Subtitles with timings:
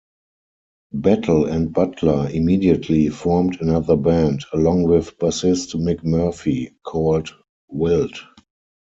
[0.93, 7.29] Battle and Butler immediately formed another band, along with bassist Mick Murphy, called
[7.69, 8.17] Wilt.